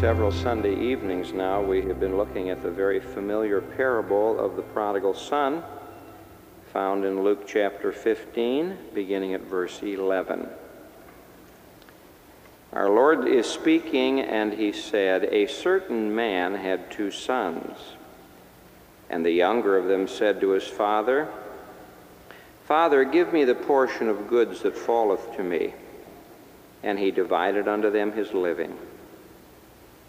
[0.00, 4.62] Several Sunday evenings now, we have been looking at the very familiar parable of the
[4.62, 5.62] prodigal son,
[6.70, 10.50] found in Luke chapter 15, beginning at verse 11.
[12.74, 17.78] Our Lord is speaking, and he said, A certain man had two sons.
[19.08, 21.26] And the younger of them said to his father,
[22.66, 25.72] Father, give me the portion of goods that falleth to me.
[26.82, 28.76] And he divided unto them his living.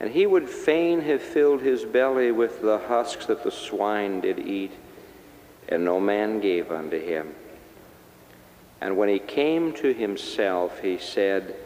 [0.00, 4.38] And he would fain have filled his belly with the husks that the swine did
[4.38, 4.72] eat,
[5.68, 7.34] and no man gave unto him.
[8.80, 11.56] And when he came to himself, he said,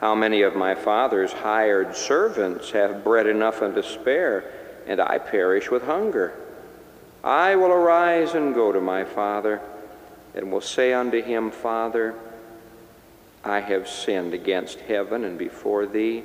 [0.00, 4.44] How many of my father's hired servants have bread enough and to spare,
[4.88, 6.34] and I perish with hunger?
[7.22, 9.60] I will arise and go to my father,
[10.34, 12.16] and will say unto him, Father,
[13.44, 16.24] I have sinned against heaven and before thee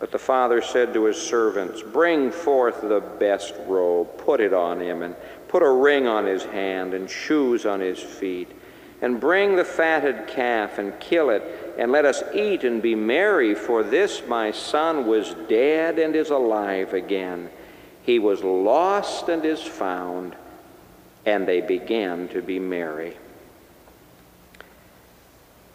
[0.00, 4.80] But the father said to his servants, Bring forth the best robe, put it on
[4.80, 5.14] him, and
[5.46, 8.48] put a ring on his hand, and shoes on his feet.
[9.02, 11.42] And bring the fatted calf, and kill it,
[11.78, 16.30] and let us eat and be merry, for this my son was dead and is
[16.30, 17.50] alive again.
[18.02, 20.34] He was lost and is found.
[21.26, 23.18] And they began to be merry.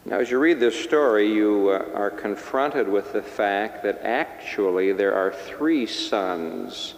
[0.08, 4.94] Now, as you read this story, you uh, are confronted with the fact that actually
[4.94, 6.94] there are three sons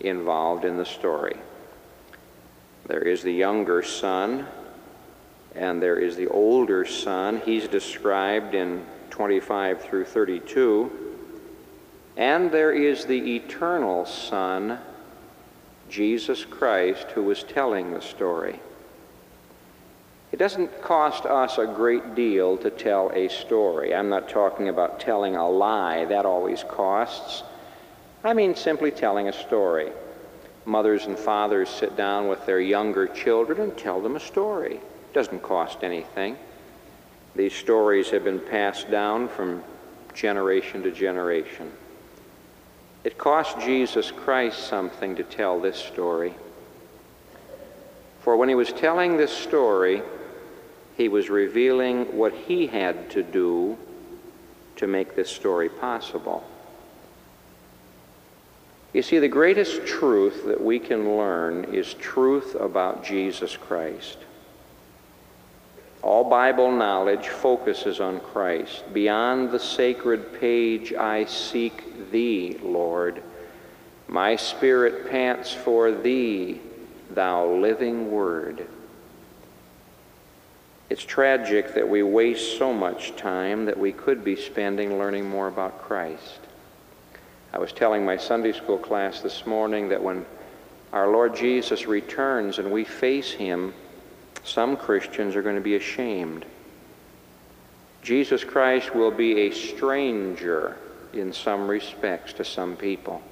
[0.00, 1.38] involved in the story.
[2.86, 4.46] There is the younger son,
[5.54, 7.40] and there is the older son.
[7.46, 10.92] He's described in 25 through 32.
[12.18, 14.78] And there is the eternal son,
[15.88, 18.60] Jesus Christ, who was telling the story.
[20.34, 23.94] It doesn't cost us a great deal to tell a story.
[23.94, 27.44] I'm not talking about telling a lie, that always costs.
[28.24, 29.92] I mean simply telling a story.
[30.64, 34.74] Mothers and fathers sit down with their younger children and tell them a story.
[34.74, 36.36] It doesn't cost anything.
[37.36, 39.62] These stories have been passed down from
[40.14, 41.70] generation to generation.
[43.04, 46.34] It cost Jesus Christ something to tell this story.
[48.22, 50.02] For when he was telling this story,
[50.96, 53.76] he was revealing what he had to do
[54.76, 56.44] to make this story possible.
[58.92, 64.18] You see, the greatest truth that we can learn is truth about Jesus Christ.
[66.00, 68.84] All Bible knowledge focuses on Christ.
[68.92, 73.22] Beyond the sacred page, I seek Thee, Lord.
[74.06, 76.60] My spirit pants for Thee,
[77.10, 78.68] Thou living Word.
[80.90, 85.48] It's tragic that we waste so much time that we could be spending learning more
[85.48, 86.40] about Christ.
[87.52, 90.26] I was telling my Sunday school class this morning that when
[90.92, 93.72] our Lord Jesus returns and we face him,
[94.44, 96.44] some Christians are going to be ashamed.
[98.02, 100.76] Jesus Christ will be a stranger
[101.14, 103.22] in some respects to some people.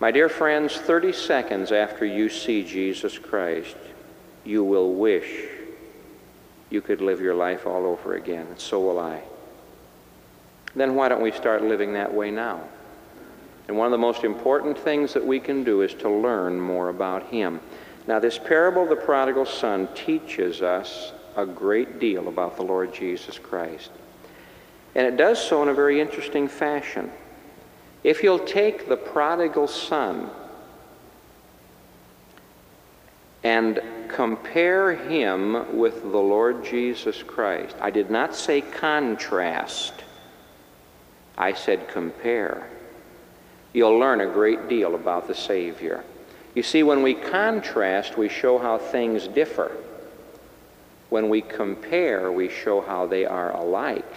[0.00, 3.76] My dear friends, 30 seconds after you see Jesus Christ,
[4.44, 5.59] you will wish
[6.70, 9.22] you could live your life all over again, and so will I.
[10.74, 12.60] Then why don't we start living that way now?
[13.68, 16.88] And one of the most important things that we can do is to learn more
[16.88, 17.60] about Him.
[18.06, 22.92] Now, this parable of the prodigal son teaches us a great deal about the Lord
[22.94, 23.90] Jesus Christ.
[24.94, 27.10] And it does so in a very interesting fashion.
[28.02, 30.30] If you'll take the prodigal son
[33.44, 33.80] and
[34.14, 39.92] compare him with the Lord Jesus Christ, I did not say contrast,
[41.36, 42.68] I said compare.
[43.72, 46.04] You'll learn a great deal about the Savior.
[46.54, 49.70] You see, when we contrast, we show how things differ.
[51.08, 54.12] When we compare, we show how they are alike.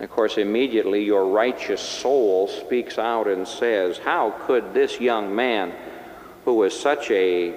[0.00, 5.72] Of course, immediately your righteous soul speaks out and says, How could this young man,
[6.44, 7.54] who was such a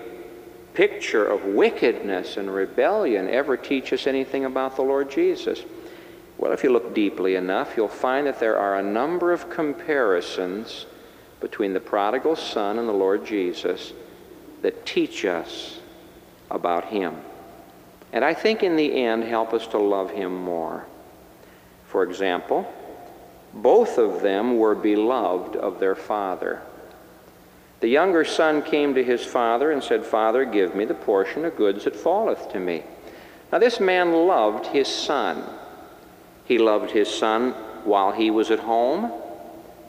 [0.75, 5.63] picture of wickedness and rebellion, ever teach us anything about the Lord Jesus?
[6.37, 10.85] Well, if you look deeply enough, you'll find that there are a number of comparisons
[11.39, 13.93] between the prodigal son and the Lord Jesus
[14.61, 15.79] that teach us
[16.51, 17.15] about him.
[18.11, 20.85] And I think in the end help us to love him more.
[21.85, 22.71] For example,
[23.53, 26.61] both of them were beloved of their father.
[27.79, 31.57] The younger son came to his father and said, Father, give me the portion of
[31.57, 32.83] goods that falleth to me.
[33.51, 35.43] Now, this man loved his son.
[36.45, 37.51] He loved his son
[37.83, 39.11] while he was at home,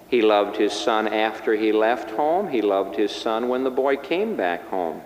[0.08, 2.48] he loved his son after he left home.
[2.48, 5.00] He loved his son when the boy came back home.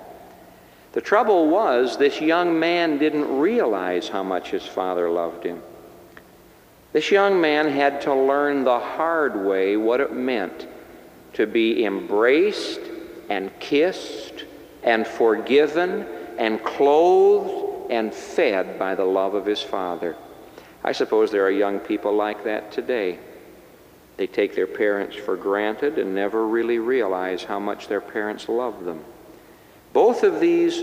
[0.93, 5.62] The trouble was, this young man didn't realize how much his father loved him.
[6.93, 10.67] This young man had to learn the hard way what it meant
[11.35, 12.81] to be embraced
[13.29, 14.44] and kissed
[14.82, 16.06] and forgiven
[16.38, 20.17] and clothed and fed by the love of his father.
[20.82, 23.19] I suppose there are young people like that today.
[24.17, 28.85] They take their parents for granted and never really realize how much their parents love
[28.85, 29.05] them.
[29.93, 30.83] Both of these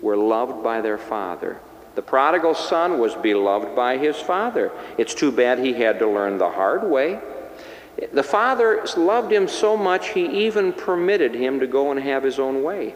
[0.00, 1.58] were loved by their father.
[1.94, 4.72] The prodigal son was beloved by his father.
[4.98, 7.20] It's too bad he had to learn the hard way.
[8.12, 12.38] The father loved him so much he even permitted him to go and have his
[12.38, 12.94] own way.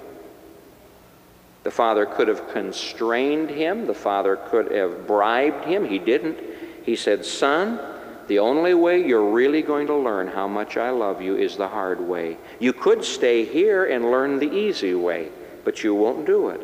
[1.63, 5.85] The father could have constrained him, the father could have bribed him.
[5.85, 6.39] He didn't.
[6.85, 7.79] He said, Son,
[8.27, 11.69] the only way you're really going to learn how much I love you is the
[11.69, 12.37] hard way.
[12.59, 15.29] You could stay here and learn the easy way,
[15.65, 16.61] but you won't do it.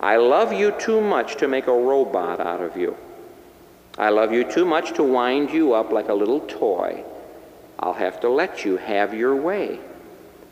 [0.00, 2.96] I love you too much to make a robot out of you.
[3.98, 7.04] I love you too much to wind you up like a little toy.
[7.82, 9.80] I'll have to let you have your way.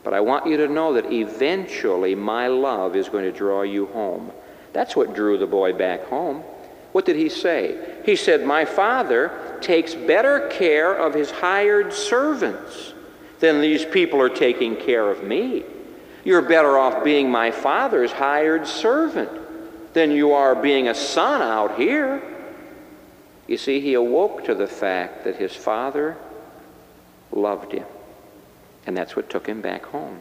[0.03, 3.87] But I want you to know that eventually my love is going to draw you
[3.87, 4.33] home.
[4.73, 6.43] That's what drew the boy back home.
[6.91, 8.01] What did he say?
[8.05, 12.95] He said, My father takes better care of his hired servants
[13.39, 15.63] than these people are taking care of me.
[16.25, 19.31] You're better off being my father's hired servant
[19.93, 22.23] than you are being a son out here.
[23.47, 26.17] You see, he awoke to the fact that his father
[27.33, 27.87] loved him.
[28.87, 30.21] And that's what took him back home.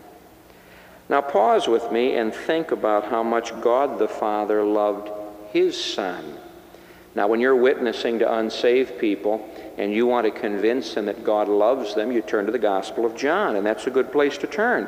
[1.10, 5.10] Now, pause with me and think about how much God the Father loved
[5.52, 6.38] his son.
[7.16, 11.48] Now, when you're witnessing to unsaved people and you want to convince them that God
[11.48, 14.48] loves them, you turn to the Gospel of John, and that's a good place to
[14.48, 14.88] turn.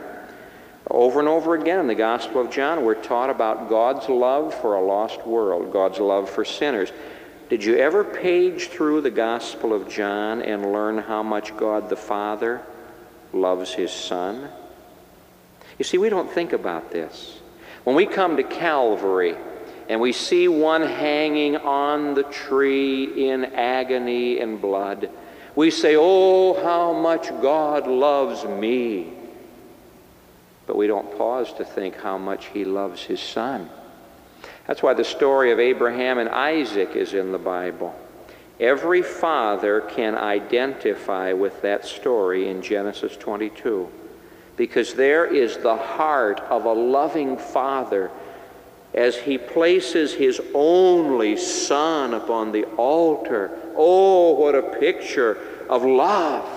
[0.89, 4.75] Over and over again in the Gospel of John, we're taught about God's love for
[4.75, 6.91] a lost world, God's love for sinners.
[7.51, 11.97] Did you ever page through the Gospel of John and learn how much God the
[11.97, 12.61] Father
[13.33, 14.47] loves his Son?
[15.77, 17.41] You see, we don't think about this.
[17.83, 19.35] When we come to Calvary,
[19.89, 25.09] and we see one hanging on the tree in agony and blood,
[25.53, 29.11] we say, Oh, how much God loves me.
[30.67, 33.69] But we don't pause to think how much He loves His Son.
[34.67, 37.95] That's why the story of Abraham and Isaac is in the Bible.
[38.59, 43.89] Every father can identify with that story in Genesis 22
[44.55, 48.11] because there is the heart of a loving father
[48.93, 53.57] as he places his only son upon the altar.
[53.75, 55.37] Oh, what a picture
[55.69, 56.47] of love!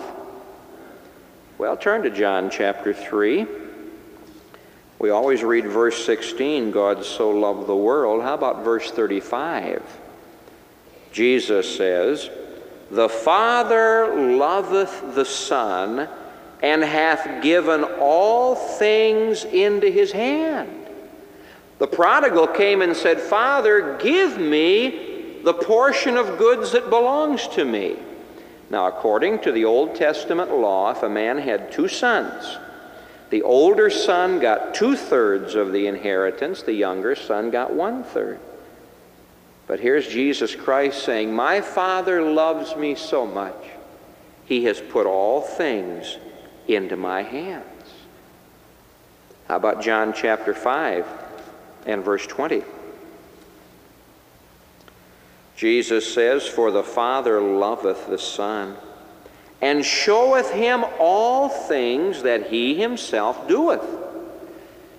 [1.57, 3.47] Well, turn to John chapter 3.
[5.05, 8.23] We always read verse 16, God so loved the world.
[8.23, 9.83] How about verse 35?
[11.13, 12.31] Jesus says,
[12.91, 16.09] The Father loveth the Son
[16.63, 20.87] and hath given all things into his hand.
[21.77, 27.67] The prodigal came and said, Father, give me the portion of goods that belongs to
[27.67, 27.97] me.
[28.71, 32.57] Now, according to the Old Testament law, if a man had two sons,
[33.35, 38.39] The older son got two thirds of the inheritance, the younger son got one third.
[39.67, 43.57] But here's Jesus Christ saying, My Father loves me so much,
[44.45, 46.17] He has put all things
[46.69, 47.65] into my hands.
[49.49, 51.05] How about John chapter 5
[51.87, 52.63] and verse 20?
[55.57, 58.77] Jesus says, For the Father loveth the Son,
[59.65, 63.83] and showeth him all things that he himself doeth.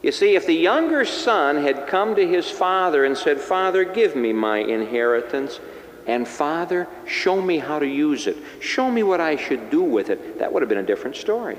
[0.02, 4.16] You see, if the younger son had come to his father and said, Father, give
[4.16, 5.60] me my inheritance,
[6.08, 10.10] and Father, show me how to use it, show me what I should do with
[10.10, 11.58] it, that would have been a different story.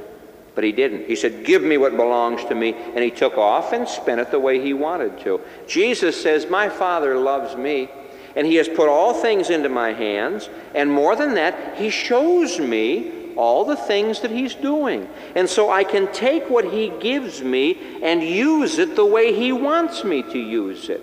[0.56, 1.06] But he didn't.
[1.06, 2.72] He said, Give me what belongs to me.
[2.72, 5.40] And he took off and spent it the way he wanted to.
[5.68, 7.88] Jesus says, My Father loves me
[8.36, 10.48] and He has put all things into my hands.
[10.74, 15.08] And more than that, He shows me all the things that He's doing.
[15.34, 19.52] And so I can take what He gives me and use it the way He
[19.52, 21.02] wants me to use it.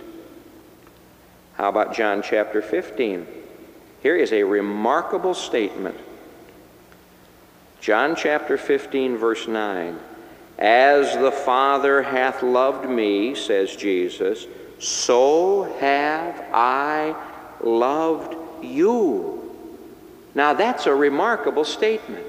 [1.55, 3.27] How about John chapter 15?
[4.01, 5.97] Here is a remarkable statement.
[7.79, 9.99] John chapter 15, verse 9.
[10.59, 14.45] As the Father hath loved me, says Jesus,
[14.83, 17.15] so have I
[17.61, 19.39] loved you.
[20.35, 22.27] Now, that's a remarkable statement.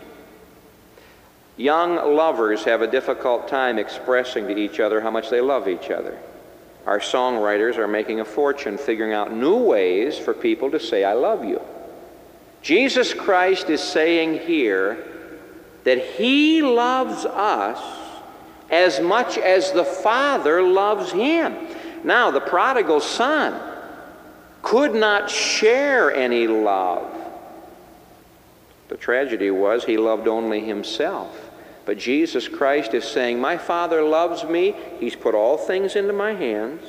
[1.56, 5.90] Young lovers have a difficult time expressing to each other how much they love each
[5.90, 6.18] other.
[6.86, 11.14] Our songwriters are making a fortune figuring out new ways for people to say, I
[11.14, 11.60] love you.
[12.60, 15.04] Jesus Christ is saying here
[15.84, 17.80] that He loves us
[18.70, 21.63] as much as the Father loves Him.
[22.04, 23.60] Now, the prodigal son
[24.62, 27.10] could not share any love.
[28.88, 31.50] The tragedy was he loved only himself.
[31.86, 34.74] But Jesus Christ is saying, My Father loves me.
[35.00, 36.82] He's put all things into my hands.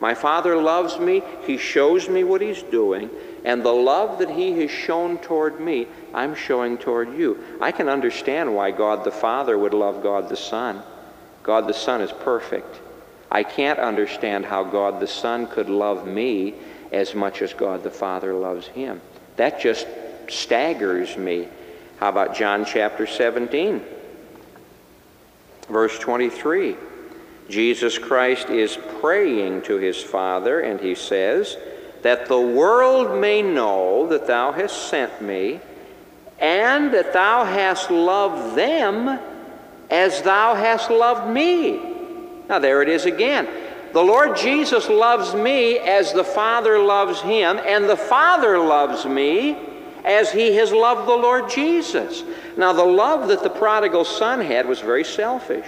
[0.00, 1.22] My Father loves me.
[1.46, 3.10] He shows me what He's doing.
[3.44, 7.38] And the love that He has shown toward me, I'm showing toward you.
[7.60, 10.82] I can understand why God the Father would love God the Son.
[11.42, 12.80] God the Son is perfect.
[13.34, 16.54] I can't understand how God the Son could love me
[16.92, 19.00] as much as God the Father loves him.
[19.34, 19.88] That just
[20.28, 21.48] staggers me.
[21.98, 23.82] How about John chapter 17?
[25.68, 26.76] Verse 23.
[27.48, 31.56] Jesus Christ is praying to his Father, and he says,
[32.02, 35.58] That the world may know that thou hast sent me,
[36.38, 39.18] and that thou hast loved them
[39.90, 41.93] as thou hast loved me.
[42.48, 43.48] Now, there it is again.
[43.92, 49.56] The Lord Jesus loves me as the Father loves him, and the Father loves me
[50.04, 52.24] as he has loved the Lord Jesus.
[52.56, 55.66] Now, the love that the prodigal son had was very selfish.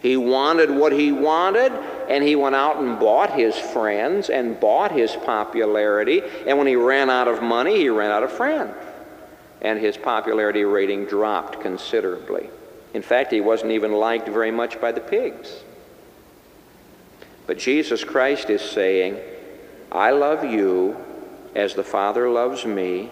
[0.00, 1.72] He wanted what he wanted,
[2.08, 6.22] and he went out and bought his friends and bought his popularity.
[6.46, 8.74] And when he ran out of money, he ran out of friends.
[9.60, 12.48] And his popularity rating dropped considerably.
[12.94, 15.64] In fact, he wasn't even liked very much by the pigs.
[17.50, 19.18] But Jesus Christ is saying,
[19.90, 20.96] I love you
[21.56, 23.10] as the Father loves me,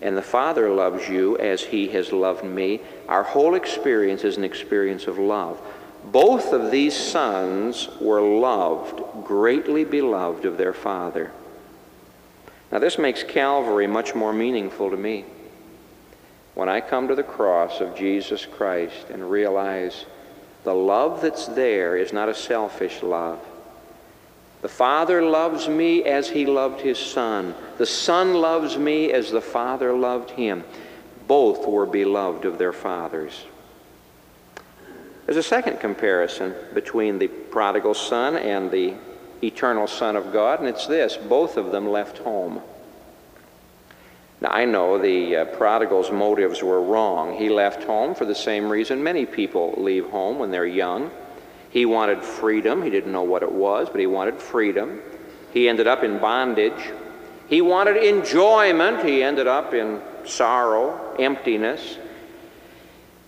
[0.00, 2.80] and the Father loves you as He has loved me.
[3.08, 5.60] Our whole experience is an experience of love.
[6.04, 11.32] Both of these sons were loved, greatly beloved of their Father.
[12.70, 15.24] Now, this makes Calvary much more meaningful to me.
[16.54, 20.06] When I come to the cross of Jesus Christ and realize
[20.62, 23.40] the love that's there is not a selfish love,
[24.62, 27.54] the Father loves me as he loved his Son.
[27.78, 30.64] The Son loves me as the Father loved him.
[31.28, 33.44] Both were beloved of their fathers.
[35.26, 38.94] There's a second comparison between the prodigal son and the
[39.42, 42.62] eternal Son of God, and it's this both of them left home.
[44.40, 47.36] Now, I know the uh, prodigal's motives were wrong.
[47.36, 51.10] He left home for the same reason many people leave home when they're young
[51.70, 52.82] he wanted freedom.
[52.82, 55.00] He didn't know what it was, but he wanted freedom.
[55.52, 56.92] He ended up in bondage.
[57.48, 59.04] He wanted enjoyment.
[59.04, 61.98] He ended up in sorrow, emptiness.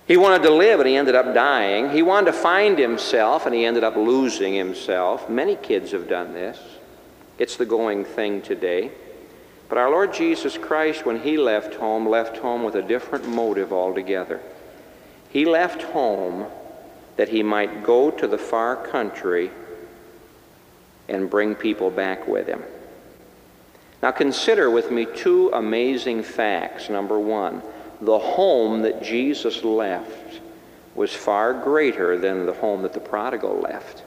[0.07, 1.91] He wanted to live, and he ended up dying.
[1.91, 5.29] He wanted to find himself, and he ended up losing himself.
[5.29, 6.59] Many kids have done this.
[7.39, 8.91] It's the going thing today.
[9.69, 13.73] But our Lord Jesus Christ, when he left home, left home with a different motive
[13.73, 14.41] altogether.
[15.31, 16.47] He left home
[17.19, 19.51] that he might go to the far country
[21.09, 22.63] and bring people back with him.
[24.03, 26.89] Now, consider with me two amazing facts.
[26.89, 27.61] Number one,
[28.01, 30.41] the home that Jesus left
[30.95, 34.05] was far greater than the home that the prodigal left.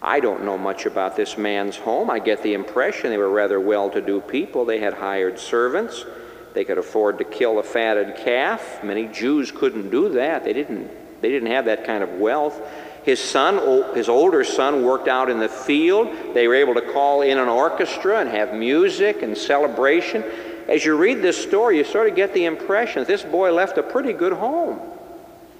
[0.00, 2.10] I don't know much about this man's home.
[2.10, 4.64] I get the impression they were rather well to do people.
[4.64, 6.06] They had hired servants.
[6.54, 8.82] They could afford to kill a fatted calf.
[8.82, 10.44] Many Jews couldn't do that.
[10.44, 10.90] They didn't,
[11.22, 12.60] they didn't have that kind of wealth.
[13.04, 16.34] His son, his older son, worked out in the field.
[16.34, 20.22] They were able to call in an orchestra and have music and celebration.
[20.68, 23.78] As you read this story, you sort of get the impression that this boy left
[23.78, 24.80] a pretty good home.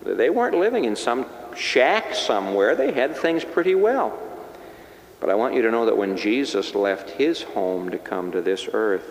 [0.04, 1.26] They weren't living in some
[1.56, 4.18] shack somewhere, they had things pretty well.
[5.20, 8.40] But I want you to know that when Jesus left his home to come to
[8.40, 9.08] this earth,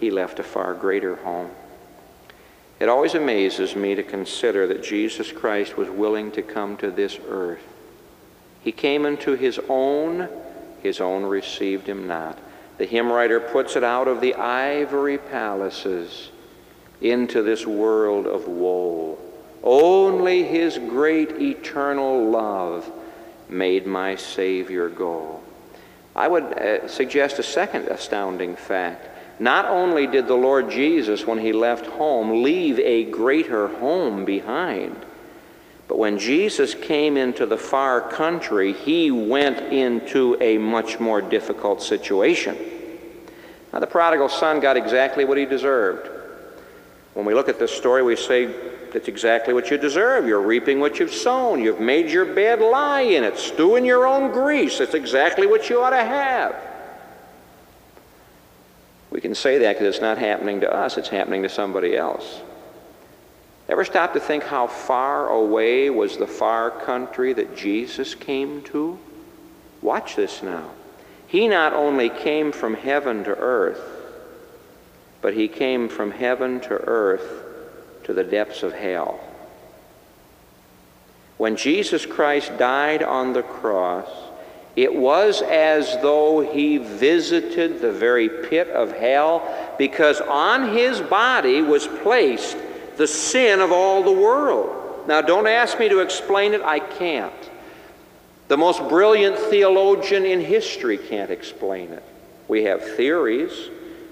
[0.00, 1.50] he left a far greater home.
[2.82, 7.16] It always amazes me to consider that Jesus Christ was willing to come to this
[7.28, 7.62] earth.
[8.60, 10.28] He came into his own,
[10.82, 12.36] his own received him not.
[12.78, 16.30] The hymn writer puts it out of the ivory palaces
[17.00, 19.16] into this world of woe.
[19.62, 22.90] Only his great eternal love
[23.48, 25.40] made my Savior go.
[26.16, 29.11] I would uh, suggest a second astounding fact.
[29.38, 34.96] Not only did the Lord Jesus, when he left home, leave a greater home behind,
[35.88, 41.82] but when Jesus came into the far country, he went into a much more difficult
[41.82, 42.56] situation.
[43.72, 46.08] Now, the prodigal son got exactly what he deserved.
[47.14, 48.46] When we look at this story, we say,
[48.92, 50.26] that's exactly what you deserve.
[50.26, 51.60] You're reaping what you've sown.
[51.60, 54.78] You've made your bed, lie in it, stew in your own grease.
[54.78, 56.54] That's exactly what you ought to have.
[59.22, 62.40] Can say that because it's not happening to us, it's happening to somebody else.
[63.68, 68.98] Ever stop to think how far away was the far country that Jesus came to?
[69.80, 70.70] Watch this now.
[71.28, 73.80] He not only came from heaven to earth,
[75.20, 77.44] but he came from heaven to earth
[78.02, 79.20] to the depths of hell.
[81.38, 84.08] When Jesus Christ died on the cross,
[84.76, 91.60] it was as though he visited the very pit of hell because on his body
[91.60, 92.56] was placed
[92.96, 95.06] the sin of all the world.
[95.06, 97.50] Now, don't ask me to explain it, I can't.
[98.48, 102.04] The most brilliant theologian in history can't explain it.
[102.48, 103.70] We have theories,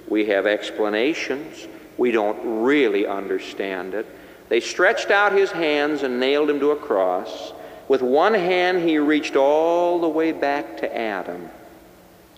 [0.08, 4.06] we have explanations, we don't really understand it.
[4.48, 7.52] They stretched out his hands and nailed him to a cross.
[7.90, 11.50] With one hand, he reached all the way back to Adam,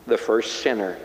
[0.06, 0.96] the first sinner.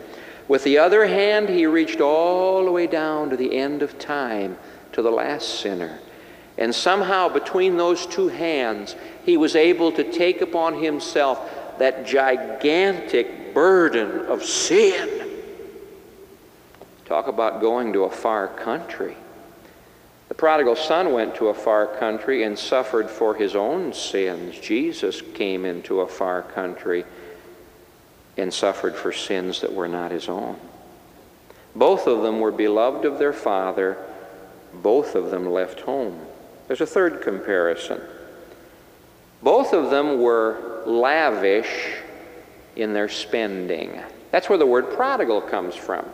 [0.48, 4.56] With the other hand, he reached all the way down to the end of time,
[4.92, 5.98] to the last sinner.
[6.56, 13.52] And somehow, between those two hands, he was able to take upon himself that gigantic
[13.52, 15.28] burden of sin.
[17.04, 19.14] Talk about going to a far country.
[20.38, 24.56] Prodigal son went to a far country and suffered for his own sins.
[24.56, 27.04] Jesus came into a far country
[28.36, 30.56] and suffered for sins that were not his own.
[31.74, 33.98] Both of them were beloved of their father.
[34.72, 36.24] Both of them left home.
[36.68, 38.00] There's a third comparison.
[39.42, 41.96] Both of them were lavish
[42.76, 44.00] in their spending.
[44.30, 46.08] That's where the word prodigal comes from.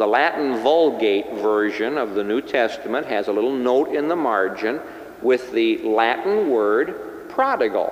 [0.00, 4.80] The Latin Vulgate version of the New Testament has a little note in the margin
[5.20, 7.88] with the Latin word prodigal,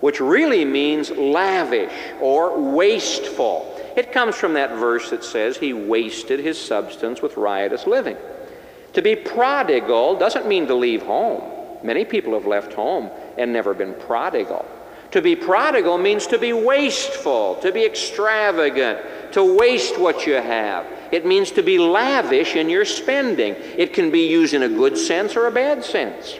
[0.00, 3.74] which really means lavish or wasteful.
[3.96, 8.18] It comes from that verse that says he wasted his substance with riotous living.
[8.92, 11.42] To be prodigal doesn't mean to leave home.
[11.82, 13.08] Many people have left home
[13.38, 14.66] and never been prodigal.
[15.12, 20.86] To be prodigal means to be wasteful, to be extravagant, to waste what you have.
[21.12, 23.54] It means to be lavish in your spending.
[23.54, 26.38] It can be used in a good sense or a bad sense.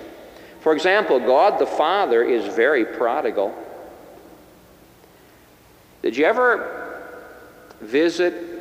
[0.61, 3.55] For example, God the Father is very prodigal.
[6.03, 7.03] Did you ever
[7.81, 8.59] visit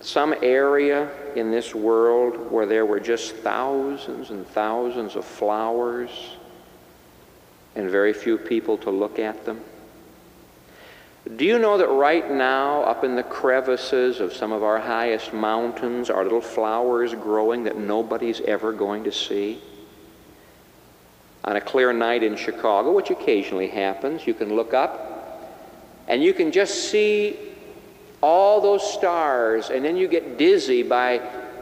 [0.00, 6.10] some area in this world where there were just thousands and thousands of flowers
[7.76, 9.60] and very few people to look at them?
[11.36, 15.32] Do you know that right now, up in the crevices of some of our highest
[15.32, 19.60] mountains, are little flowers growing that nobody's ever going to see?
[21.44, 25.08] On a clear night in Chicago, which occasionally happens, you can look up
[26.08, 27.36] and you can just see
[28.22, 31.18] all those stars, and then you get dizzy by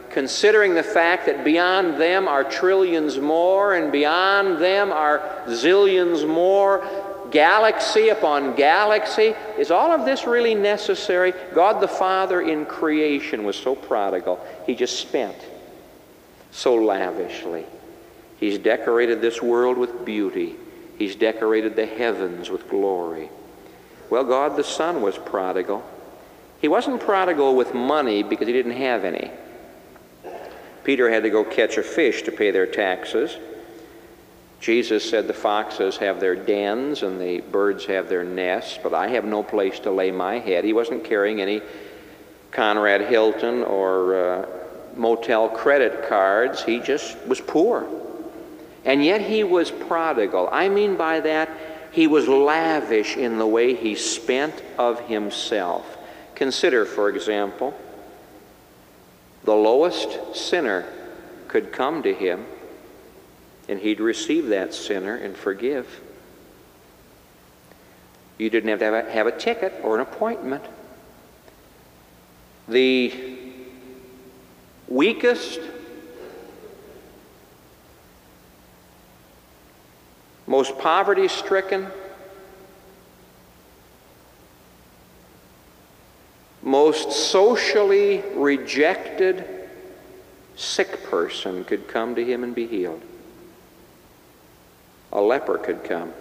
[0.09, 6.83] considering the fact that beyond them are trillions more, and beyond them are zillions more,
[7.31, 9.35] galaxy upon galaxy.
[9.57, 11.33] Is all of this really necessary?
[11.53, 15.37] God the Father in creation was so prodigal, he just spent
[16.51, 17.65] so lavishly.
[18.39, 20.55] He's decorated this world with beauty.
[20.97, 23.29] He's decorated the heavens with glory.
[24.09, 25.83] Well, God the Son was prodigal.
[26.61, 29.31] He wasn't prodigal with money because he didn't have any.
[30.83, 33.37] Peter had to go catch a fish to pay their taxes.
[34.59, 39.07] Jesus said the foxes have their dens and the birds have their nests, but I
[39.09, 40.65] have no place to lay my head.
[40.65, 41.61] He wasn't carrying any
[42.51, 44.45] Conrad Hilton or uh,
[44.95, 46.63] motel credit cards.
[46.63, 47.87] He just was poor.
[48.85, 50.49] And yet he was prodigal.
[50.51, 51.49] I mean by that,
[51.91, 55.97] he was lavish in the way he spent of himself.
[56.35, 57.73] Consider, for example,
[59.43, 60.85] the lowest sinner
[61.47, 62.45] could come to him
[63.67, 66.01] and he'd receive that sinner and forgive.
[68.37, 70.63] You didn't have to have a, have a ticket or an appointment.
[72.67, 73.37] The
[74.87, 75.59] weakest,
[80.47, 81.87] most poverty stricken,
[86.69, 89.43] most socially rejected
[90.55, 93.01] sick person could come to him and be healed.
[95.11, 96.13] A leper could come.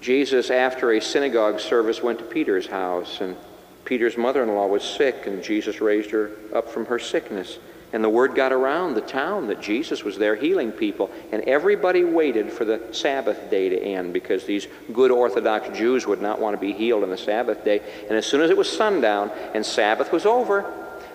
[0.00, 3.36] Jesus, after a synagogue service, went to Peter's house, and
[3.84, 7.58] Peter's mother in law was sick, and Jesus raised her up from her sickness.
[7.92, 11.10] And the word got around the town that Jesus was there healing people.
[11.30, 16.22] And everybody waited for the Sabbath day to end because these good Orthodox Jews would
[16.22, 17.82] not want to be healed on the Sabbath day.
[18.08, 20.72] And as soon as it was sundown and Sabbath was over,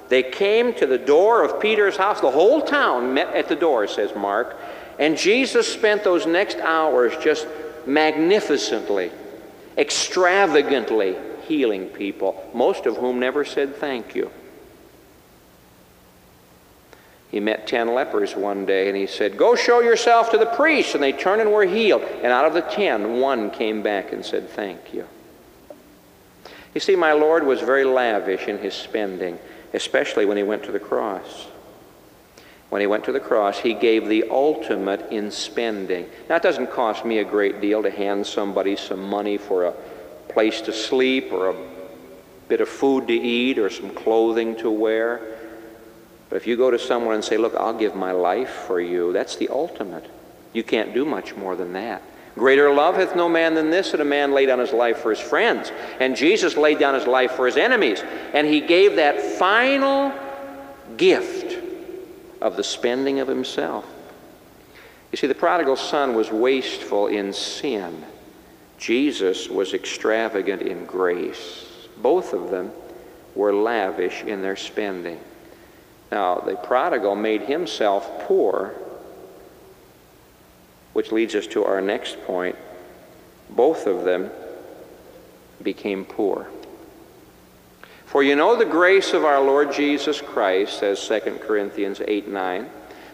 [0.10, 2.22] they came to the door of Peter's house.
[2.22, 4.56] The whole town met at the door, says Mark.
[5.00, 7.48] And Jesus spent those next hours just
[7.88, 9.12] magnificently,
[9.78, 11.16] extravagantly
[11.48, 14.30] healing people, most of whom never said thank you.
[17.30, 20.96] He met ten lepers one day and he said, Go show yourself to the priest.
[20.96, 22.02] And they turned and were healed.
[22.02, 25.08] And out of the ten, one came back and said, Thank you.
[26.74, 29.40] You see, my Lord was very lavish in his spending,
[29.74, 31.48] especially when he went to the cross.
[32.70, 36.10] When he went to the cross, he gave the ultimate in spending.
[36.30, 39.74] Now, it doesn't cost me a great deal to hand somebody some money for a
[40.28, 41.56] place to sleep or a
[42.50, 45.37] bit of food to eat or some clothing to wear.
[46.30, 49.14] But if you go to someone and say, Look, I'll give my life for you,
[49.14, 50.10] that's the ultimate.
[50.54, 52.02] You can't do much more than that.
[52.36, 55.10] Greater love hath no man than this, that a man lay down his life for
[55.10, 55.72] his friends.
[56.00, 58.04] And Jesus laid down his life for his enemies.
[58.34, 60.14] And he gave that final
[60.98, 61.58] gift
[62.42, 63.86] of the spending of himself.
[65.12, 68.04] You see, the prodigal son was wasteful in sin.
[68.78, 71.66] Jesus was extravagant in grace.
[71.98, 72.72] Both of them
[73.34, 75.20] were lavish in their spending.
[76.12, 78.74] Now, the prodigal made himself poor,
[80.94, 82.56] which leads us to our next point.
[83.50, 84.32] Both of them
[85.62, 86.48] became poor.
[88.06, 92.70] For you know the grace of our Lord Jesus Christ, says 2 Corinthians 8 9,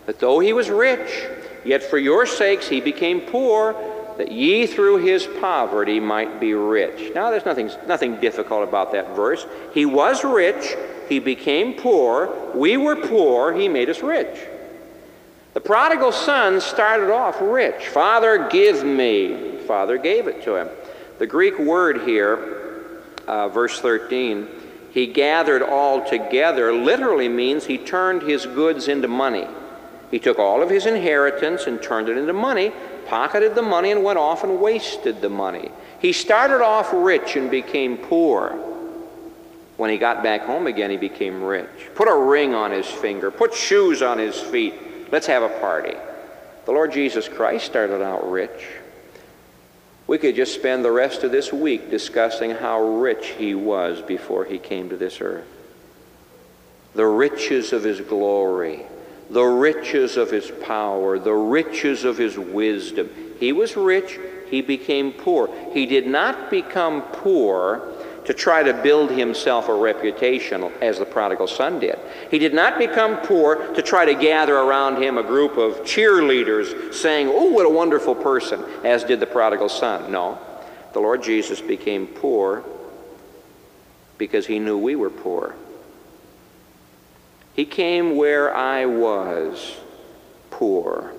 [0.05, 1.25] that though he was rich,
[1.65, 3.73] yet for your sakes he became poor,
[4.17, 7.11] that ye through his poverty might be rich.
[7.15, 9.47] Now, there's nothing, nothing difficult about that verse.
[9.73, 10.75] He was rich,
[11.09, 12.51] he became poor.
[12.53, 13.53] We were poor.
[13.53, 14.39] He made us rich.
[15.53, 17.87] The prodigal son started off rich.
[17.87, 19.57] Father, give me.
[19.67, 20.69] Father gave it to him.
[21.19, 24.47] The Greek word here, uh, verse 13,
[24.91, 29.47] he gathered all together, literally means he turned his goods into money.
[30.11, 32.71] He took all of his inheritance and turned it into money,
[33.07, 35.71] pocketed the money, and went off and wasted the money.
[35.99, 38.72] He started off rich and became poor.
[39.77, 41.67] When he got back home again, he became rich.
[41.95, 44.73] Put a ring on his finger, put shoes on his feet.
[45.11, 45.95] Let's have a party.
[46.65, 48.67] The Lord Jesus Christ started out rich.
[50.05, 54.45] We could just spend the rest of this week discussing how rich he was before
[54.45, 55.47] he came to this earth.
[56.93, 58.85] The riches of his glory,
[59.29, 63.09] the riches of his power, the riches of his wisdom.
[63.39, 65.49] He was rich, he became poor.
[65.73, 67.92] He did not become poor
[68.25, 71.99] to try to build himself a reputation as the prodigal son did.
[72.31, 76.93] He did not become poor to try to gather around him a group of cheerleaders
[76.93, 80.11] saying, Oh, what a wonderful person, as did the prodigal son.
[80.11, 80.39] No.
[80.93, 82.63] The Lord Jesus became poor
[84.17, 85.55] because he knew we were poor.
[87.55, 89.75] He came where I was
[90.49, 91.13] poor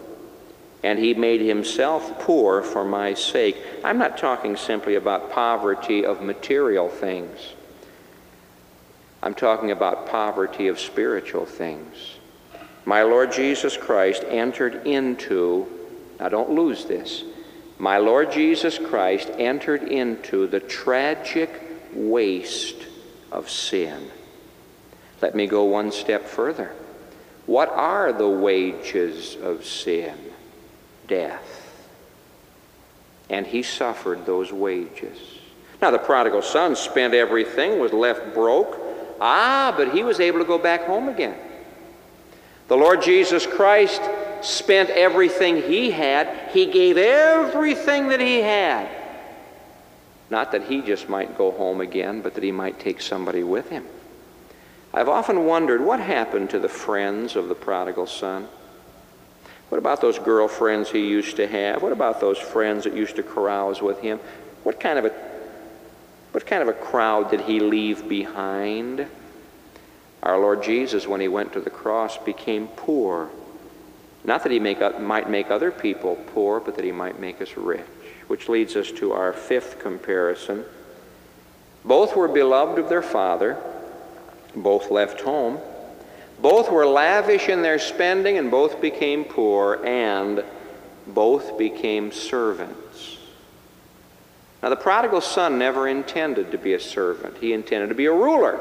[0.85, 3.57] and he made himself poor for my sake.
[3.83, 7.55] I'm not talking simply about poverty of material things.
[9.23, 12.19] I'm talking about poverty of spiritual things.
[12.85, 15.67] my Lord Jesus Christ entered into,
[16.21, 17.25] now don't lose this,
[17.79, 21.51] my Lord Jesus Christ entered into the tragic
[21.95, 22.87] waste
[23.33, 24.11] of sin.
[25.23, 26.75] Let me go one step further.
[27.47, 30.15] What are the wages of sin?
[31.07, 31.61] Death.
[33.31, 35.19] And he suffered those wages.
[35.81, 38.79] Now, the prodigal son spent everything, was left broke.
[39.21, 41.37] Ah, but he was able to go back home again.
[42.69, 44.01] The Lord Jesus Christ
[44.41, 46.51] spent everything he had.
[46.53, 48.89] He gave everything that he had.
[50.31, 53.69] Not that he just might go home again, but that he might take somebody with
[53.69, 53.85] him.
[54.93, 58.49] I've often wondered what happened to the friends of the prodigal son.
[59.75, 61.83] What about those girlfriends he used to have?
[61.83, 64.21] What about those friends that used to carouse with him?
[64.63, 65.13] What kind of a
[66.31, 69.05] what kind of a crowd did he leave behind?
[70.23, 73.31] Our Lord Jesus, when he went to the cross, became poor.
[74.23, 77.57] Not that he make, might make other people poor, but that he might make us
[77.57, 77.83] rich.
[78.29, 80.65] Which leads us to our fifth comparison.
[81.85, 83.59] Both were beloved of their father,
[84.55, 85.59] both left home,
[86.41, 90.45] both were lavish in their spending, and both became poor, and
[91.07, 93.19] both became servants.
[94.63, 98.13] Now, the prodigal son never intended to be a servant, he intended to be a
[98.13, 98.59] ruler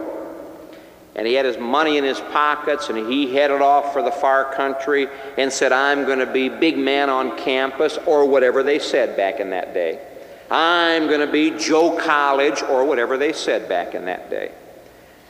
[1.15, 4.53] and he had his money in his pockets and he headed off for the far
[4.53, 5.07] country
[5.37, 9.39] and said, I'm going to be big man on campus or whatever they said back
[9.39, 9.99] in that day.
[10.49, 14.51] I'm going to be Joe College or whatever they said back in that day.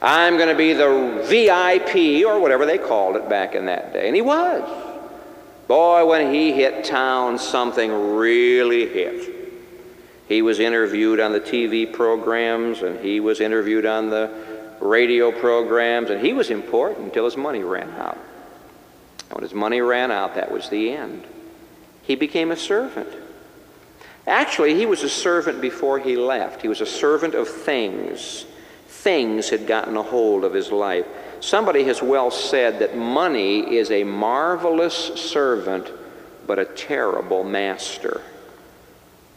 [0.03, 4.05] I'm going to be the VIP or whatever they called it back in that day.
[4.05, 4.61] And he was.
[5.67, 9.33] Boy, when he hit town, something really hit.
[10.27, 14.29] He was interviewed on the TV programs and he was interviewed on the
[14.83, 18.17] radio programs, and he was important until his money ran out.
[19.29, 21.25] And when his money ran out, that was the end.
[22.01, 23.09] He became a servant.
[24.27, 26.61] Actually, he was a servant before he left.
[26.61, 28.45] He was a servant of things.
[29.03, 31.05] Things had gotten a hold of his life.
[31.41, 35.91] Somebody has well said that money is a marvelous servant,
[36.47, 38.21] but a terrible master.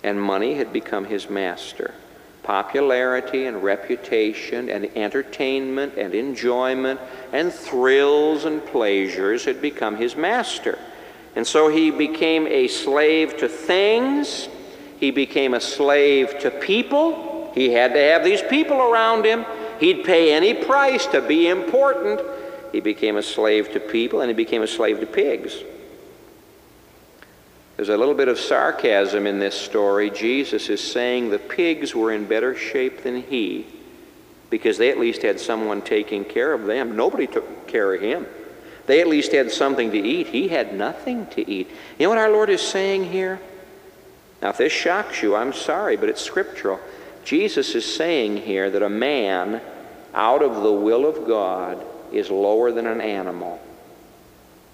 [0.04, 1.94] And money had become his master
[2.46, 7.00] popularity and reputation and entertainment and enjoyment
[7.32, 10.78] and thrills and pleasures had become his master.
[11.34, 14.48] And so he became a slave to things,
[15.00, 17.35] he became a slave to people.
[17.56, 19.46] He had to have these people around him.
[19.80, 22.20] He'd pay any price to be important.
[22.70, 25.56] He became a slave to people and he became a slave to pigs.
[27.76, 30.10] There's a little bit of sarcasm in this story.
[30.10, 33.66] Jesus is saying the pigs were in better shape than he
[34.50, 36.94] because they at least had someone taking care of them.
[36.94, 38.26] Nobody took care of him.
[38.84, 40.26] They at least had something to eat.
[40.26, 41.70] He had nothing to eat.
[41.98, 43.40] You know what our Lord is saying here?
[44.42, 46.78] Now, if this shocks you, I'm sorry, but it's scriptural.
[47.26, 49.60] Jesus is saying here that a man
[50.14, 53.60] out of the will of God is lower than an animal.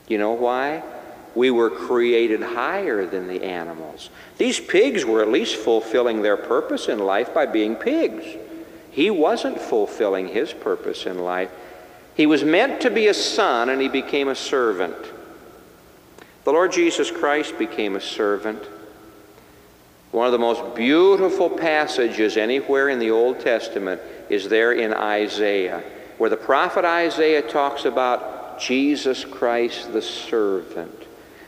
[0.06, 0.84] You know why?
[1.34, 4.10] we were created higher than the animals.
[4.38, 8.24] These pigs were at least fulfilling their purpose in life by being pigs.
[8.90, 11.50] He wasn't fulfilling his purpose in life.
[12.14, 14.96] He was meant to be a son, and he became a servant.
[16.44, 18.62] The Lord Jesus Christ became a servant.
[20.12, 25.82] One of the most beautiful passages anywhere in the Old Testament is there in Isaiah,
[26.18, 31.06] where the prophet Isaiah talks about Jesus Christ the servant.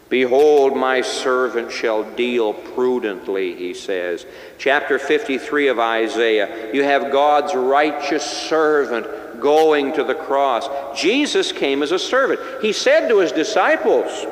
[0.08, 4.24] Behold, my servant shall deal prudently, he says.
[4.58, 10.68] Chapter 53 of Isaiah, you have God's righteous servant going to the cross.
[10.98, 12.40] Jesus came as a servant.
[12.62, 14.26] He said to his disciples,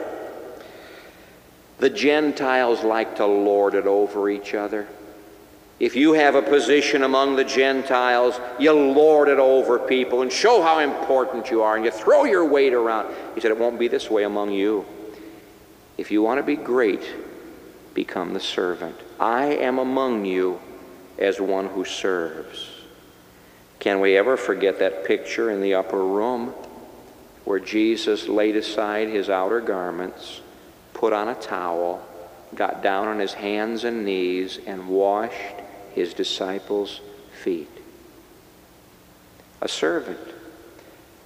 [1.83, 4.87] The Gentiles like to lord it over each other.
[5.81, 10.63] If you have a position among the Gentiles, you lord it over people and show
[10.63, 13.13] how important you are, and you throw your weight around.
[13.35, 14.85] He said, It won't be this way among you.
[15.99, 17.03] If you want to be great,
[17.95, 18.95] become the servant.
[19.19, 20.61] I am among you
[21.19, 22.71] as one who serves.
[23.81, 26.55] Can we ever forget that picture in the upper room
[27.45, 30.43] where Jesus laid aside his outer garments,
[31.03, 32.01] put on a towel,
[32.55, 35.57] got down on his hands and knees, and washed
[35.97, 37.01] his disciples'
[37.43, 37.69] feet?
[39.61, 40.21] A servant.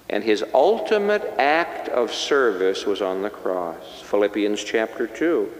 [0.08, 4.00] And his ultimate act of service was on the cross.
[4.00, 5.52] Philippians chapter 2.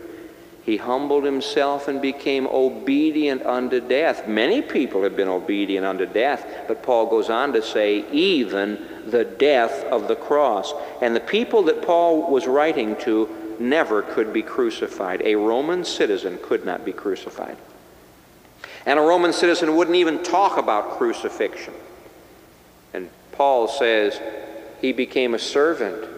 [0.63, 4.27] He humbled himself and became obedient unto death.
[4.27, 9.27] Many people have been obedient unto death, but Paul goes on to say, even the
[9.27, 10.73] death of the cross.
[11.03, 13.29] And the people that Paul was writing to
[13.61, 15.23] never could be crucified.
[15.23, 17.57] A Roman citizen could not be crucified.
[18.85, 21.75] And a Roman citizen wouldn't even talk about crucifixion.
[22.95, 24.21] And Paul says
[24.81, 26.09] he became a servant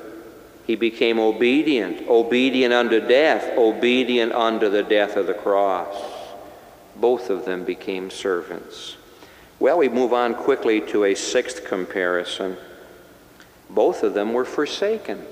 [0.69, 5.97] he became obedient, obedient unto death, obedient unto the death of the cross.
[6.95, 8.97] Both of them became servants.
[9.59, 12.59] Well, we move on quickly to a sixth comparison.
[13.71, 15.25] Both of them were forsaken.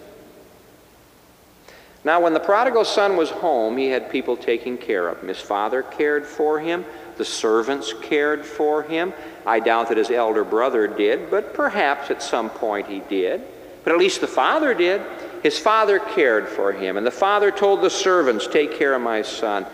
[2.06, 5.26] Now, when the prodigal son was home, he had people taking care of him.
[5.26, 6.84] His father cared for him,
[7.16, 9.12] the servants cared for him.
[9.44, 13.42] I doubt that his elder brother did, but perhaps at some point he did.
[13.82, 15.02] But at least the father did.
[15.42, 19.22] His father cared for him, and the father told the servants, Take care of my
[19.22, 19.66] son.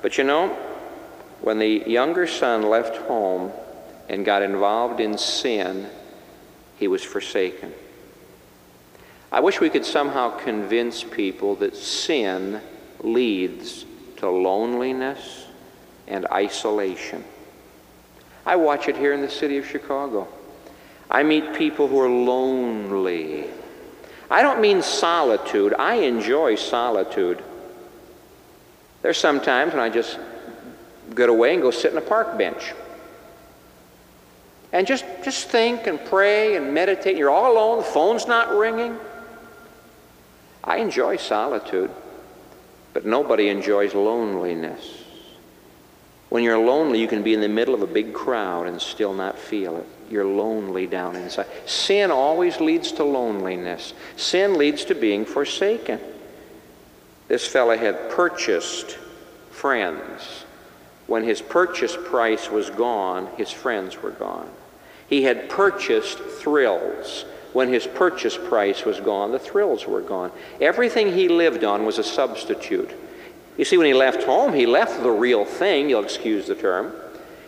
[0.00, 0.56] But you know,
[1.40, 3.50] when the younger son left home
[4.08, 5.90] and got involved in sin,
[6.76, 7.74] he was forsaken.
[9.32, 12.60] I wish we could somehow convince people that sin
[13.00, 13.84] leads
[14.16, 15.46] to loneliness
[16.08, 17.24] and isolation.
[18.44, 20.26] I watch it here in the city of Chicago.
[21.10, 23.48] I meet people who are lonely
[24.30, 25.74] I don't mean solitude.
[25.76, 27.42] I enjoy solitude.
[29.02, 30.18] There's some times when I just
[31.14, 32.72] get away and go sit in a park bench.
[34.72, 37.16] And just, just think and pray and meditate.
[37.16, 38.96] You're all alone, the phone's not ringing.
[40.62, 41.90] I enjoy solitude,
[42.92, 45.04] but nobody enjoys loneliness.
[46.28, 49.12] When you're lonely, you can be in the middle of a big crowd and still
[49.12, 49.86] not feel it.
[50.10, 51.46] You're lonely down inside.
[51.66, 53.94] Sin always leads to loneliness.
[54.16, 56.00] Sin leads to being forsaken.
[57.28, 58.98] This fellow had purchased
[59.50, 60.44] friends.
[61.06, 64.48] When his purchase price was gone, his friends were gone.
[65.08, 67.24] He had purchased thrills.
[67.52, 70.30] When his purchase price was gone, the thrills were gone.
[70.60, 72.90] Everything he lived on was a substitute.
[73.56, 76.92] You see, when he left home, he left the real thing, you'll excuse the term.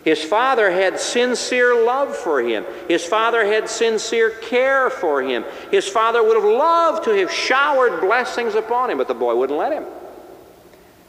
[0.03, 2.65] His father had sincere love for him.
[2.89, 5.45] His father had sincere care for him.
[5.71, 9.57] His father would have loved to have showered blessings upon him, but the boy wouldn't
[9.57, 9.85] let him.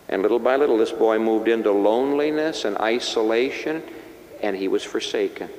[0.09, 3.83] And little by little, this boy moved into loneliness and isolation,
[4.43, 5.51] and he was forsaken.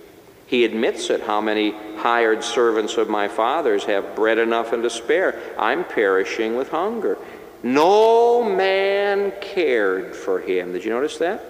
[0.47, 1.21] He admits it.
[1.21, 5.39] How many hired servants of my father's have bread enough and to spare?
[5.57, 7.17] I'm perishing with hunger.
[7.63, 10.71] No man cared for him.
[10.71, 11.43] Did you notice that?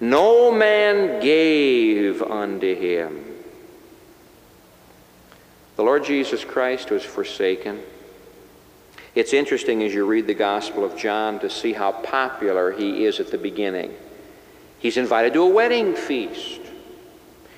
[0.00, 3.24] No man gave unto him.
[5.76, 7.82] The Lord Jesus Christ was forsaken.
[9.14, 13.20] It's interesting as you read the Gospel of John to see how popular he is
[13.20, 13.94] at the beginning.
[14.78, 16.60] He's invited to a wedding feast.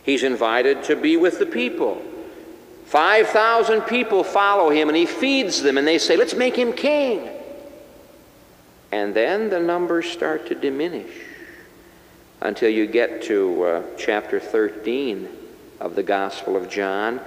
[0.04, 2.00] He's invited to be with the people.
[2.86, 7.28] 5,000 people follow him and he feeds them and they say, Let's make him king.
[8.92, 11.10] And then the numbers start to diminish
[12.40, 15.28] until you get to uh, chapter 13
[15.80, 17.20] of the Gospel of John,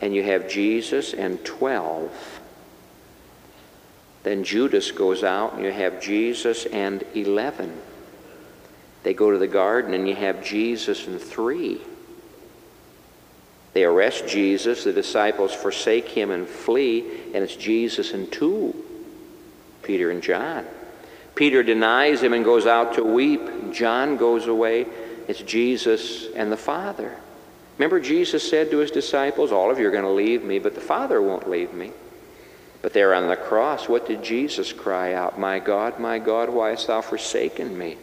[0.00, 2.40] and you have Jesus and 12.
[4.22, 7.72] Then Judas goes out, and you have Jesus and 11.
[9.02, 11.80] They go to the garden, and you have Jesus and 3.
[13.72, 18.74] They arrest Jesus, the disciples forsake him and flee, and it's Jesus and 2,
[19.82, 20.66] Peter and John.
[21.34, 23.72] Peter denies him and goes out to weep.
[23.72, 24.86] John goes away.
[25.28, 27.16] It's Jesus and the Father.
[27.78, 30.74] Remember, Jesus said to his disciples, All of you are going to leave me, but
[30.74, 31.92] the Father won't leave me.
[32.82, 35.38] But there on the cross, what did Jesus cry out?
[35.38, 37.96] My God, my God, why hast thou forsaken me?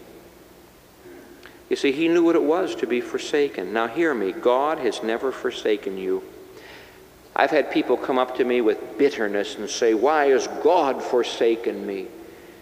[1.69, 3.73] You see, he knew what it was to be forsaken.
[3.73, 6.23] Now, hear me God has never forsaken you.
[7.35, 11.85] I've had people come up to me with bitterness and say, Why has God forsaken
[11.85, 12.07] me?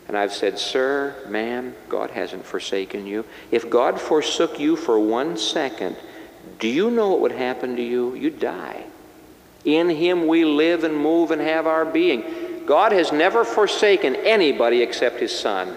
[0.07, 3.25] And I've said, Sir, ma'am, God hasn't forsaken you.
[3.49, 5.95] If God forsook you for one second,
[6.59, 8.13] do you know what would happen to you?
[8.13, 8.85] You'd die.
[9.65, 12.65] In Him we live and move and have our being.
[12.65, 15.75] God has never forsaken anybody except His Son.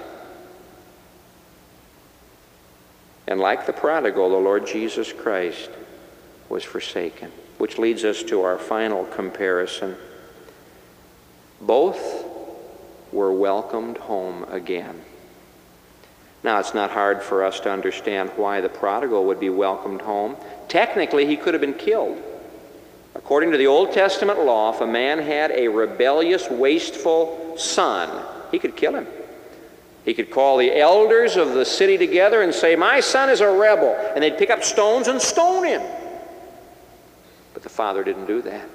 [3.31, 5.71] And like the prodigal, the Lord Jesus Christ
[6.49, 9.97] was forsaken, which leads us to our final comparison.
[11.61, 12.25] Both
[13.13, 15.01] were welcomed home again.
[16.43, 20.37] Now, it's not hard for us to understand why the prodigal would be welcomed home.
[20.69, 22.21] Technically, he could have been killed.
[23.15, 28.59] According to the Old Testament law, if a man had a rebellious, wasteful son, he
[28.59, 29.07] could kill him.
[30.05, 33.51] He could call the elders of the city together and say, My son is a
[33.51, 33.95] rebel.
[34.15, 35.83] And they'd pick up stones and stone him.
[37.53, 38.69] But the father didn't do that.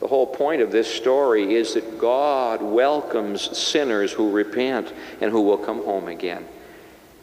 [0.00, 5.40] The whole point of this story is that God welcomes sinners who repent and who
[5.40, 6.46] will come home again.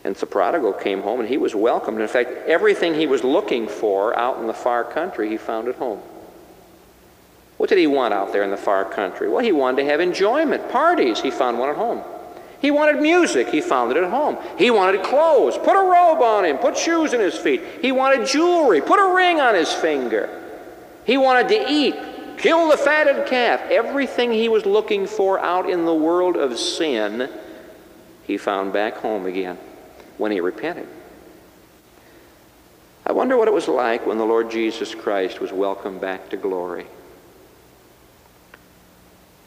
[0.03, 2.01] And the prodigal came home and he was welcomed.
[2.01, 5.75] In fact, everything he was looking for out in the far country, he found at
[5.75, 5.99] home.
[7.57, 9.29] What did he want out there in the far country?
[9.29, 11.21] Well, he wanted to have enjoyment, parties.
[11.21, 12.03] He found one at home.
[12.61, 13.49] He wanted music.
[13.49, 14.37] He found it at home.
[14.57, 15.57] He wanted clothes.
[15.57, 16.57] Put a robe on him.
[16.57, 17.61] Put shoes in his feet.
[17.81, 18.81] He wanted jewelry.
[18.81, 20.41] Put a ring on his finger.
[21.05, 21.95] He wanted to eat.
[22.37, 23.61] Kill the fatted calf.
[23.69, 27.29] Everything he was looking for out in the world of sin,
[28.23, 29.57] he found back home again
[30.17, 30.87] when he repented.
[33.05, 36.37] I wonder what it was like when the Lord Jesus Christ was welcomed back to
[36.37, 36.87] glory.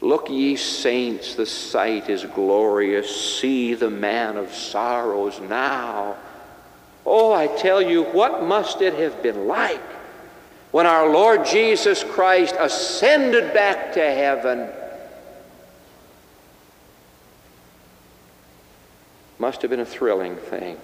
[0.00, 3.38] Look, ye saints, the sight is glorious.
[3.40, 6.16] See the man of sorrows now.
[7.04, 9.82] Oh, I tell you, what must it have been like
[10.70, 14.68] when our Lord Jesus Christ ascended back to heaven?
[19.40, 20.76] Must have been a thrilling thing.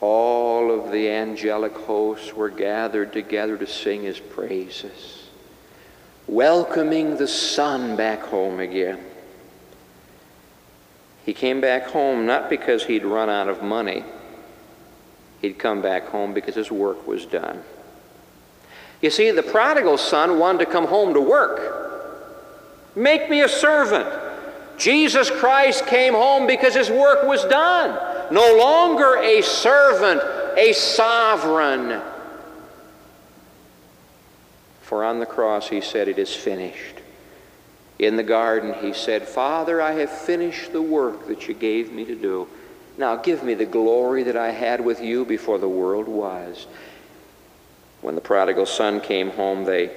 [0.00, 5.21] All of the angelic hosts were gathered together to sing his praises
[6.32, 8.98] welcoming the son back home again.
[11.26, 14.04] He came back home not because he'd run out of money.
[15.40, 17.62] He'd come back home because his work was done.
[19.00, 21.80] You see, the prodigal son wanted to come home to work.
[22.96, 24.08] Make me a servant.
[24.78, 28.32] Jesus Christ came home because his work was done.
[28.32, 30.22] No longer a servant,
[30.56, 32.00] a sovereign.
[34.92, 36.96] For on the cross he said, It is finished.
[37.98, 42.04] In the garden he said, Father, I have finished the work that you gave me
[42.04, 42.46] to do.
[42.98, 46.66] Now give me the glory that I had with you before the world was.
[48.02, 49.96] When the prodigal son came home, they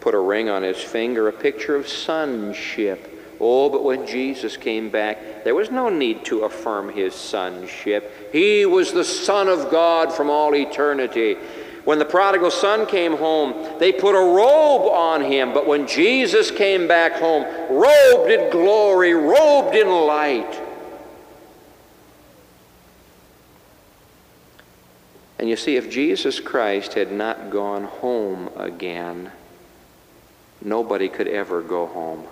[0.00, 3.36] put a ring on his finger, a picture of sonship.
[3.40, 8.30] Oh, but when Jesus came back, there was no need to affirm his sonship.
[8.32, 11.36] He was the Son of God from all eternity.
[11.84, 15.54] When the prodigal son came home, they put a robe on him.
[15.54, 20.60] But when Jesus came back home, robed in glory, robed in light.
[25.38, 29.32] And you see, if Jesus Christ had not gone home again,
[30.60, 32.26] nobody could ever go home.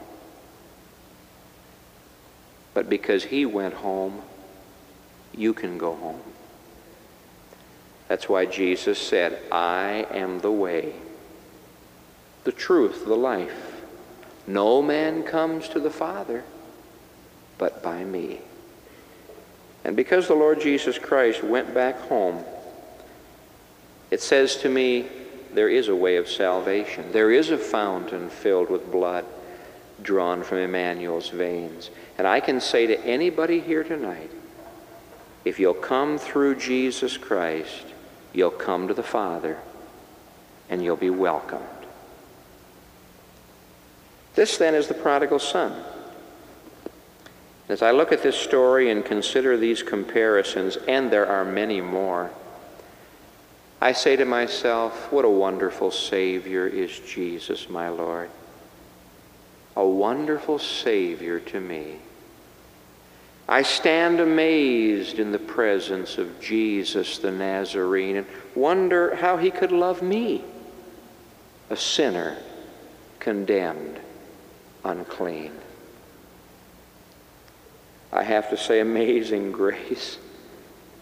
[2.75, 4.21] But because he went home,
[5.35, 6.21] you can go home.
[8.09, 10.95] That's why Jesus said, I am the way,
[12.45, 13.83] the truth, the life.
[14.47, 16.43] No man comes to the Father
[17.59, 18.41] but by me.
[19.85, 22.45] And because the Lord Jesus Christ went back home,
[24.11, 25.07] it says to me,
[25.53, 27.11] there is a way of salvation.
[27.13, 29.25] There is a fountain filled with blood
[30.03, 31.91] drawn from Emmanuel's veins.
[32.17, 34.31] And I can say to anybody here tonight,
[35.45, 37.85] if you'll come through Jesus Christ,
[38.33, 39.59] you'll come to the Father
[40.69, 41.65] and you'll be welcomed.
[44.35, 45.83] This then is the prodigal son.
[47.69, 52.31] As I look at this story and consider these comparisons, and there are many more,
[53.81, 58.31] I say to myself, what a wonderful Savior is Jesus, my Lord.
[59.77, 61.99] A wonderful Savior to me.
[63.49, 69.73] I stand amazed in the presence of Jesus the Nazarene and wonder how he could
[69.73, 70.45] love me,
[71.71, 72.37] a sinner,
[73.21, 73.99] condemned,
[74.85, 75.53] unclean.
[78.13, 80.19] I have to say, amazing grace.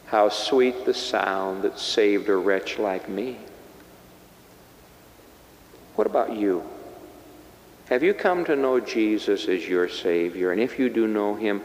[0.06, 3.38] How sweet the sound that saved a wretch like me.
[5.96, 6.62] What about you?
[7.88, 10.52] Have you come to know Jesus as your Savior?
[10.52, 11.60] And if you do know him,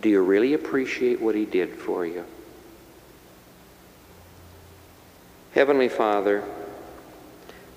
[0.00, 2.24] do you really appreciate what he did for you?
[5.54, 6.42] Heavenly Father,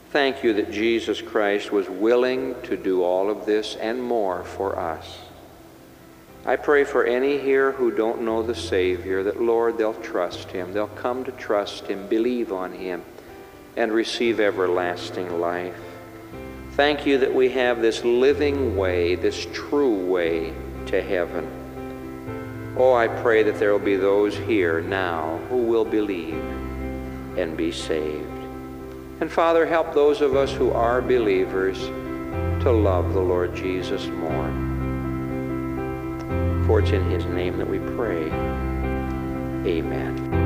[0.09, 4.79] thank you that Jesus Christ was willing to do all of this and more for
[4.79, 5.19] us.
[6.45, 10.73] I pray for any here who don't know the Savior that, Lord, they'll trust him.
[10.73, 13.03] They'll come to trust him, believe on him,
[13.75, 15.75] and receive everlasting life.
[16.71, 20.53] Thank you that we have this living way, this true way
[20.87, 21.56] to heaven.
[22.79, 26.43] Oh, I pray that there will be those here now who will believe
[27.35, 28.25] and be saved.
[29.19, 31.79] And Father, help those of us who are believers
[32.61, 34.51] to love the Lord Jesus more.
[36.67, 38.25] For it's in his name that we pray.
[39.65, 40.45] Amen.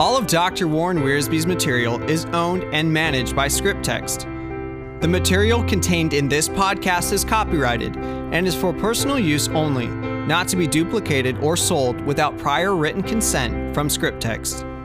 [0.00, 0.66] All of Dr.
[0.66, 4.35] Warren Wiersbe's material is owned and managed by Scripttext.
[5.00, 10.48] The material contained in this podcast is copyrighted and is for personal use only, not
[10.48, 14.75] to be duplicated or sold without prior written consent from Scripttext.